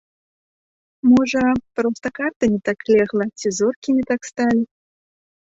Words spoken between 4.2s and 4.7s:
сталі?